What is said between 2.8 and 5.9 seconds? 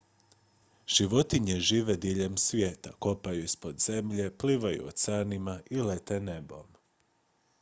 kopaju ispod zemlje plivaju oceanima i